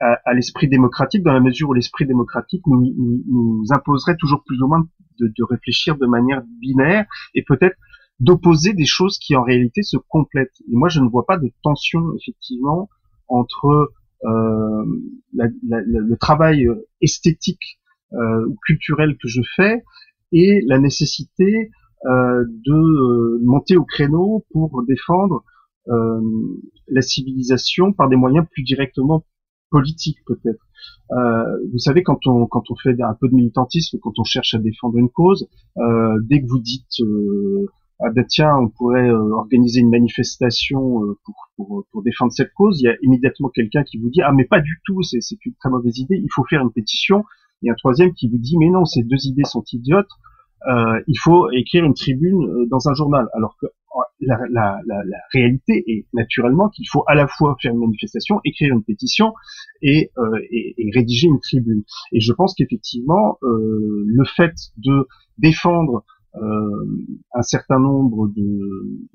[0.00, 4.86] à, l'esprit démocratique dans la mesure où l'esprit démocratique nous, imposerait toujours plus ou moins
[5.20, 7.76] de, de réfléchir de manière binaire et peut-être
[8.20, 10.60] d'opposer des choses qui en réalité se complètent.
[10.70, 12.88] Et moi, je ne vois pas de tension effectivement
[13.28, 13.92] entre
[14.24, 14.84] euh,
[15.34, 16.66] le travail
[17.00, 17.78] esthétique
[18.12, 19.84] euh, ou culturel que je fais
[20.32, 21.70] et la nécessité
[22.06, 25.44] euh, de euh, monter au créneau pour défendre
[25.88, 26.20] euh,
[26.88, 29.24] la civilisation par des moyens plus directement
[29.70, 30.64] politiques peut-être.
[31.10, 34.54] Euh, vous savez, quand on quand on fait un peu de militantisme, quand on cherche
[34.54, 37.02] à défendre une cause, dès que vous dites
[38.00, 42.52] ah ben tiens, on pourrait euh, organiser une manifestation euh, pour, pour, pour, défendre cette
[42.52, 45.18] cause, il y a immédiatement quelqu'un qui vous dit ah mais pas du tout, c'est
[45.44, 47.24] une très mauvaise idée, il faut faire une pétition,
[47.62, 50.10] et un troisième qui vous dit mais non, ces deux idées sont idiotes,
[50.68, 54.80] euh, il faut écrire une tribune euh, dans un journal, alors que oh, la, la,
[55.32, 59.32] réalité est naturellement qu'il faut à la fois faire une manifestation, écrire une pétition
[59.82, 60.10] et,
[60.50, 61.82] et, rédiger une tribune.
[62.12, 65.06] Et je pense qu'effectivement, le fait de
[65.38, 69.08] défendre euh, un certain nombre de,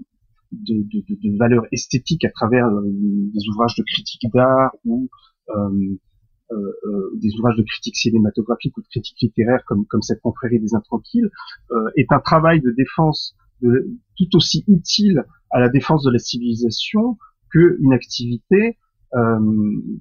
[0.53, 5.09] de, de, de, valeurs esthétiques à travers euh, des ouvrages de critique d'art ou
[5.49, 5.97] euh,
[6.51, 10.75] euh, des ouvrages de critique cinématographique ou de critique littéraire comme, comme cette confrérie des
[10.75, 11.29] intranquilles,
[11.71, 16.19] euh, est un travail de défense de, tout aussi utile à la défense de la
[16.19, 17.17] civilisation
[17.51, 18.77] qu'une activité
[19.15, 19.39] euh,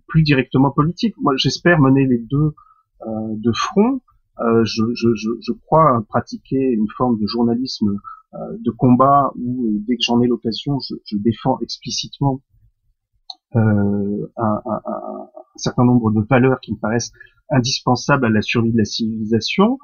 [0.08, 1.14] plus directement politique.
[1.20, 2.52] Moi, j'espère mener les deux
[3.04, 4.11] de front euh,
[4.64, 7.96] je, je, je, crois pratiquer une forme de journalisme
[8.34, 12.40] euh, de combat où euh, dès que j'en ai l'occasion, je, je, défends explicitement
[13.54, 17.12] un, un, un, certain nombre de valeurs qui me paraissent
[17.50, 19.78] indispensables à la survie de la civilisation.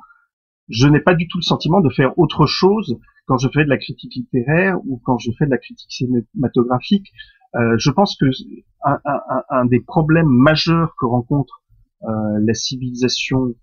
[0.71, 3.69] Je n'ai pas du tout le sentiment de faire autre chose quand je fais de
[3.69, 7.13] la critique littéraire ou quand je fais de la critique cinématographique.
[7.55, 8.27] Euh, je pense que
[9.51, 11.63] un, des problèmes majeurs que rencontre
[12.05, 12.09] euh,
[12.41, 13.57] la civilisation euh,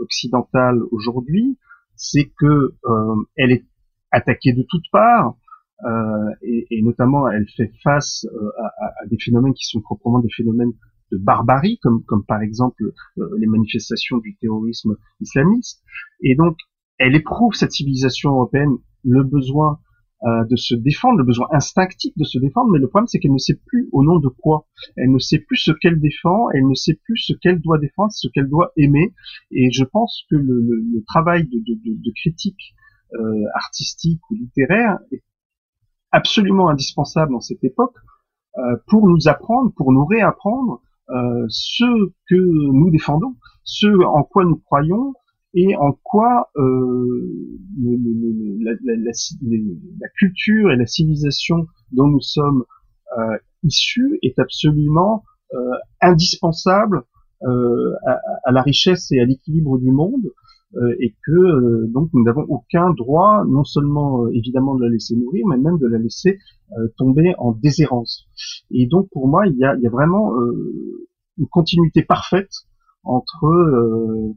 [0.00, 1.58] occidentale aujourd'hui,
[1.96, 3.64] c'est que euh, elle est
[4.10, 5.36] attaquée de toutes parts.
[5.84, 8.24] Euh, et, et, notamment elle fait face
[8.56, 10.72] à, à, des phénomènes qui sont proprement des phénomènes
[11.10, 15.82] de barbarie, comme, comme par exemple les manifestations du terrorisme islamiste.
[16.20, 16.56] Et donc,
[16.98, 19.80] elle éprouve cette civilisation européenne le besoin
[20.24, 23.32] euh, de se défendre, le besoin instinctif de se défendre, mais le problème c'est qu'elle
[23.32, 24.66] ne sait plus au nom de quoi.
[24.96, 28.12] Elle ne sait plus ce qu'elle défend, elle ne sait plus ce qu'elle doit défendre,
[28.12, 29.14] ce qu'elle doit aimer.
[29.50, 32.74] Et je pense que le, travail de critique
[33.14, 35.22] euh, artistique ou littéraire est
[36.12, 37.94] absolument indispensable dans cette époque
[38.56, 40.80] euh, pour nous apprendre, pour nous réapprendre
[41.10, 41.84] euh, ce
[42.28, 45.12] que nous défendons, ce en quoi nous croyons,
[45.54, 49.12] et en quoi euh, la, la, la,
[50.00, 52.64] la, culture et la civilisation dont nous sommes
[53.18, 55.58] euh, issus est absolument euh,
[56.00, 57.02] indispensable
[57.44, 60.30] euh, à, à, la richesse et à l'équilibre du monde
[60.76, 65.16] euh, et que euh, donc nous n'avons aucun droit non seulement évidemment de la laisser
[65.16, 66.38] mourir mais même de la laisser
[66.96, 68.26] tomber en déshérence.
[68.70, 70.32] Et donc pour moi il y a, il y a vraiment
[71.36, 72.52] une continuité parfaite
[73.02, 74.32] entre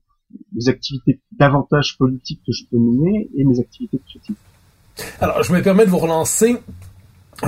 [0.55, 4.37] les activités davantage politiques que je peux mener et mes activités critiques.
[5.19, 6.57] Alors, je me permets de vous relancer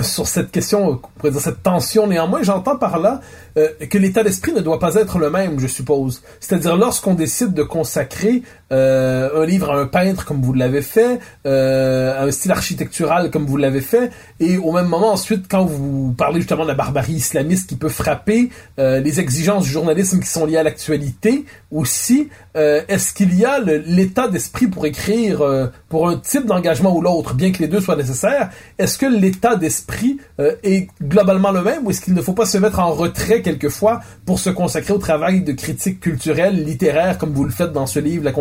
[0.02, 2.08] sur cette question, on dire cette tension.
[2.08, 3.22] Néanmoins, j'entends par là
[3.58, 6.22] euh, que l'état d'esprit ne doit pas être le même, je suppose.
[6.40, 11.20] C'est-à-dire lorsqu'on décide de consacrer euh, un livre à un peintre comme vous l'avez fait,
[11.46, 16.14] euh, un style architectural comme vous l'avez fait, et au même moment ensuite, quand vous
[16.18, 18.50] parlez justement de la barbarie islamiste qui peut frapper
[18.80, 23.46] euh, les exigences du journalisme qui sont liées à l'actualité aussi, euh, est-ce qu'il y
[23.46, 27.68] a l'état d'esprit pour écrire euh, pour un type d'engagement ou l'autre, bien que les
[27.68, 30.20] deux soient nécessaires, est-ce que l'état d'esprit
[30.64, 34.02] est globalement le même ou est-ce qu'il ne faut pas se mettre en retrait quelquefois
[34.26, 38.00] pour se consacrer au travail de critique culturelle, littéraire, comme vous le faites dans ce
[38.00, 38.32] livre, La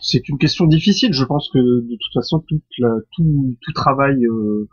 [0.00, 1.12] C'est une question difficile.
[1.12, 4.68] Je pense que de toute façon, tout, travail euh,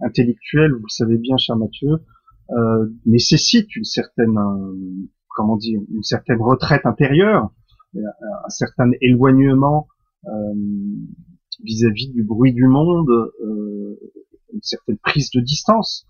[0.00, 1.98] intellectuel, vous le savez bien, cher Mathieu,
[2.50, 4.38] euh, nécessite une certaine,
[5.28, 7.50] comment dire, une certaine retraite intérieure,
[7.94, 9.88] un certain éloignement
[11.62, 13.10] vis-à-vis du bruit du monde,
[14.52, 16.06] une certaine prise de distance.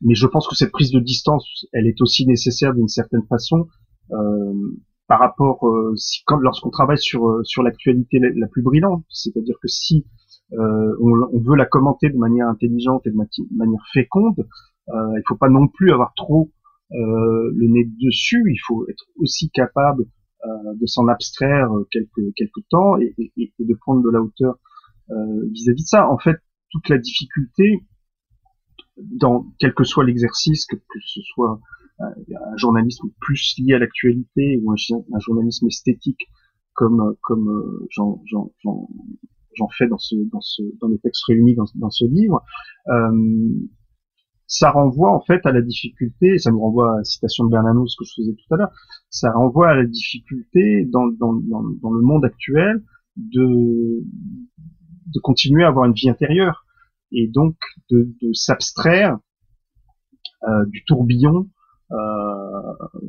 [0.00, 3.68] mais je pense que cette prise de distance, elle est aussi nécessaire d'une certaine façon
[5.12, 9.56] par rapport euh, si quand lorsqu'on travaille sur euh, sur l'actualité la, plus brillante, c'est-à-dire
[9.60, 10.06] que si
[10.54, 13.16] euh, on, on, veut la commenter de manière intelligente et de,
[13.54, 14.46] manière féconde,
[14.88, 16.50] euh, il faut pas non plus avoir trop
[16.94, 18.42] le nez dessus.
[18.50, 20.04] Il faut être aussi capable
[20.80, 24.54] de s'en abstraire quelques quelques temps et, et, et, de prendre de la hauteur
[25.08, 26.08] vis-à-vis de ça.
[26.10, 26.36] En fait,
[26.70, 27.86] toute la difficulté
[28.96, 31.60] dans quel que soit l'exercice, que, que ce soit
[31.98, 36.28] un journalisme plus lié à l'actualité ou un, journalisme esthétique
[36.74, 41.90] comme comme euh, j'en fais dans ce dans ce dans les textes réunis dans, dans
[41.90, 42.42] ce livre.
[42.88, 43.68] Euh,
[44.46, 47.96] ça renvoie en fait à la difficulté, ça nous renvoie à la citation de Bernanos
[47.98, 48.72] que je faisais tout à l'heure,
[49.08, 52.82] ça renvoie à la difficulté dans, dans, dans, dans, le monde actuel
[53.16, 54.02] de,
[55.06, 56.66] de continuer à avoir une vie intérieure
[57.12, 57.56] et donc
[57.90, 59.18] de, de s'abstraire
[60.46, 61.61] euh, du tourbillon euh,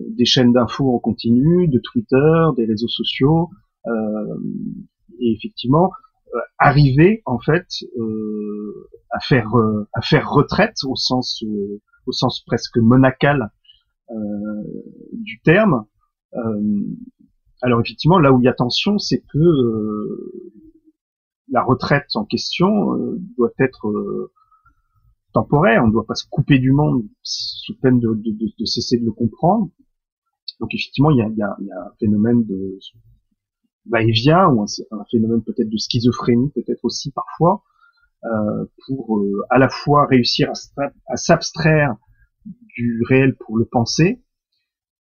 [0.09, 3.49] des chaînes d'infos en continu, de Twitter, des réseaux sociaux,
[3.87, 3.91] euh,
[5.19, 5.91] et effectivement
[6.33, 7.67] euh, arriver en fait
[9.11, 11.43] à faire retraite au sens
[12.05, 13.51] au sens presque monacal
[15.13, 15.85] du terme.
[17.61, 19.39] alors effectivement, là où il y a tension, c'est que
[21.49, 24.29] la retraite en question doit être
[25.33, 28.97] temporaire, on ne doit pas se couper du monde sous peine de, de, de, cesser
[28.97, 29.69] de le comprendre.
[30.59, 32.79] Donc effectivement, il y a, y a, y a un phénomène de
[33.89, 37.63] va-et-vient, ou un, phénomène peut-être de schizophrénie, peut-être aussi parfois,
[38.23, 41.97] euh, pour euh, à la fois réussir à, à s'abstraire
[42.45, 44.23] du réel pour le penser,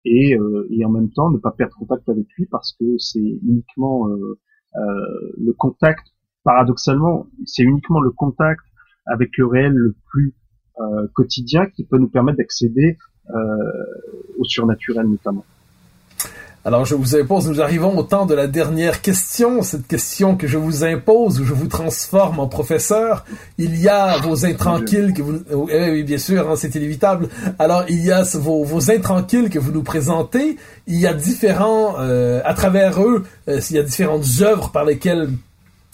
[0.06, 3.20] et, euh, et en même temps ne pas perdre contact avec lui parce que c'est
[3.20, 4.40] uniquement euh,
[4.76, 6.08] euh, le contact,
[6.44, 8.62] paradoxalement, c'est uniquement le contact
[9.12, 10.34] avec le réel le plus
[10.80, 12.98] euh, quotidien qui peut nous permettre d'accéder
[13.30, 13.34] euh,
[14.38, 15.46] au surnaturel notamment.
[16.68, 20.48] Alors je vous impose, nous arrivons au temps de la dernière question, cette question que
[20.48, 23.24] je vous impose, où je vous transforme en professeur.
[23.58, 25.40] Il y a vos intranquilles que vous...
[25.50, 27.30] Oui, bien sûr, hein, c'est inévitable.
[27.58, 30.58] Alors il y a vos, intranquilles que vous nous présentez.
[30.88, 35.30] Il y a différents, euh, à travers eux, il y a différentes œuvres par lesquelles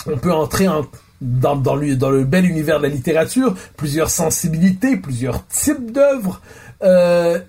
[0.07, 0.85] on peut entrer en
[1.23, 6.41] dans, dans, le, bel univers de la littérature, plusieurs sensibilités, plusieurs types d'œuvres.
[6.83, 7.39] Euh,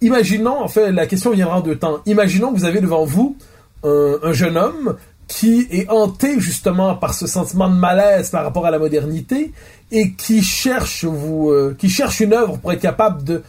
[0.00, 2.00] imaginons, en fait, la question viendra en deux temps.
[2.06, 3.36] Imaginons que vous avez devant vous
[3.84, 4.96] un, un, jeune homme
[5.28, 9.52] qui est hanté justement par ce sentiment de malaise par rapport à la modernité
[9.92, 13.42] et qui cherche vous, euh, qui cherche une œuvre pour être capable de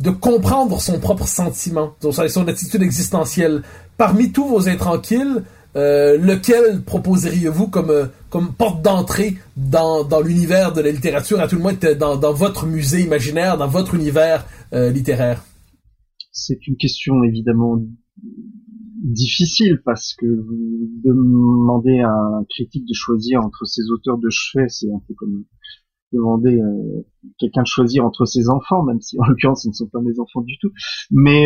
[0.00, 3.62] de comprendre son propre sentiment, son attitude existentielle.
[3.96, 5.42] Parmi tous vos intranquilles,
[5.76, 11.48] euh, lequel proposeriez-vous comme, euh, comme porte d'entrée dans, dans l'univers de la littérature, à
[11.48, 15.44] tout le moins dans, dans votre musée imaginaire, dans votre univers euh, littéraire
[16.32, 17.78] C'est une question évidemment
[19.02, 24.68] difficile parce que vous demandez à un critique de choisir entre ses auteurs de chevet,
[24.68, 25.44] c'est un peu comme
[26.12, 27.02] demander euh,
[27.38, 30.18] quelqu'un de choisir entre ses enfants, même si en l'occurrence ce ne sont pas mes
[30.20, 30.70] enfants du tout.
[31.10, 31.44] Mais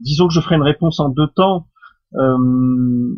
[0.00, 1.68] disons que je ferai une réponse en deux temps.
[2.14, 3.16] Euh,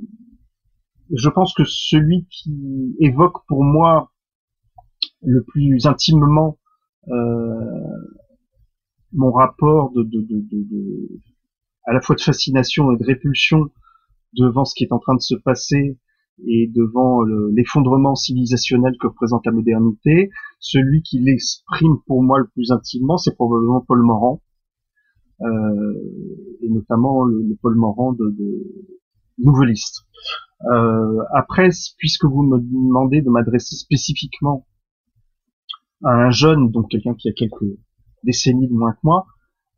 [1.14, 4.12] je pense que celui qui évoque pour moi
[5.22, 6.58] le plus intimement
[7.08, 7.54] euh,
[9.12, 11.20] mon rapport de, de, de, de,
[11.84, 13.70] à la fois de fascination et de répulsion
[14.34, 15.98] devant ce qui est en train de se passer
[16.46, 17.22] et devant
[17.52, 23.34] l'effondrement civilisationnel que représente la modernité, celui qui l'exprime pour moi le plus intimement, c'est
[23.34, 24.40] probablement Paul Morand,
[25.42, 28.62] et notamment le, le, Paul Morand de, de
[29.38, 30.06] nouvelliste.
[30.70, 34.66] Euh, après, puisque vous me demandez de m'adresser spécifiquement
[36.04, 37.78] à un jeune, donc quelqu'un qui a quelques
[38.24, 39.26] décennies de moins que moi,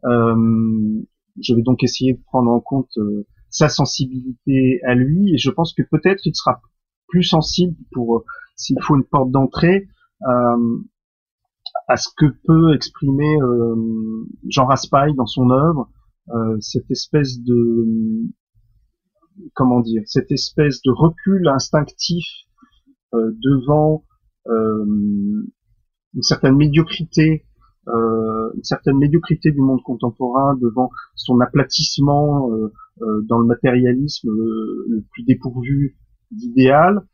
[0.05, 1.03] euh,
[1.41, 5.51] je vais donc essayer de prendre en compte euh, sa sensibilité à lui, et je
[5.51, 6.61] pense que peut-être il sera
[7.09, 8.25] plus sensible pour, euh,
[8.57, 9.89] s'il faut une porte d'entrée,
[10.27, 10.79] euh,
[11.89, 13.75] à ce que peut exprimer euh,
[14.49, 15.91] Jean Raspail dans son œuvre,
[16.31, 17.87] euh, cette espèce de
[19.55, 22.27] comment dire cette espèce de recul instinctif
[23.15, 24.05] euh, devant
[24.45, 25.47] une
[26.21, 27.47] certaine médiocrité
[27.87, 32.51] une certaine médiocrité du monde contemporain devant son aplatissement
[33.29, 35.97] dans le matérialisme le plus dépourvu
[36.33, 37.07] d'idéal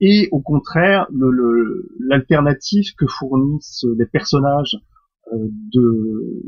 [0.00, 1.06] et au contraire
[2.00, 4.76] l'alternative que fournissent les personnages
[5.32, 6.42] de,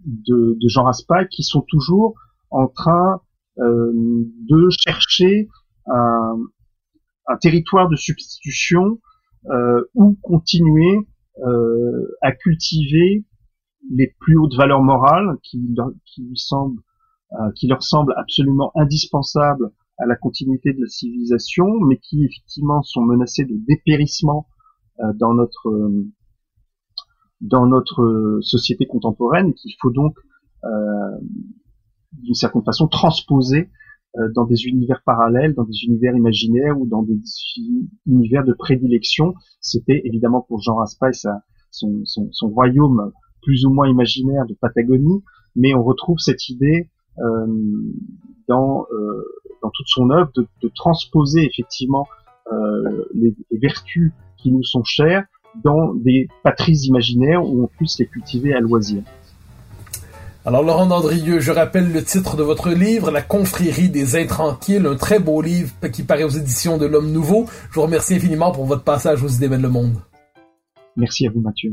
[0.00, 2.14] de, de Jean Raspail qui sont toujours
[2.50, 3.20] en train
[3.56, 5.48] de chercher
[5.86, 6.36] un,
[7.26, 9.00] un territoire de substitution
[9.50, 11.06] euh, où continuer
[11.38, 13.24] euh, à cultiver
[13.90, 15.60] les plus hautes valeurs morales qui,
[16.06, 16.80] qui lui semblent,
[17.32, 22.82] euh, qui leur semblent absolument indispensables à la continuité de la civilisation, mais qui effectivement
[22.82, 24.46] sont menacées de dépérissement
[25.00, 26.06] euh, dans notre euh,
[27.40, 30.16] dans notre société contemporaine, qu'il faut donc
[32.12, 33.68] d'une certaine façon transposer
[34.16, 37.20] euh, dans des univers parallèles, dans des univers imaginaires ou dans des
[38.06, 39.34] univers de prédilection.
[39.60, 43.10] C'était évidemment pour Jean Raspail son, son, son, royaume
[43.42, 45.24] plus ou moins imaginaire de Patagonie,
[45.56, 47.46] mais on retrouve cette idée euh,
[48.46, 49.24] dans, euh,
[49.94, 52.06] son œuvre de, de transposer effectivement
[52.52, 55.24] euh, les, les, vertus qui nous sont chères
[55.62, 59.02] dans des patries imaginaires où on puisse les cultiver à loisir.
[60.46, 64.94] Alors Laurent Dandrieux, je rappelle le titre de votre livre, La confrérie des intranquilles, un
[64.94, 67.46] très beau livre qui paraît aux éditions de l'Homme Nouveau.
[67.70, 69.96] Je vous remercie infiniment pour votre passage aux idées le monde.
[70.96, 71.72] Merci à vous Mathieu.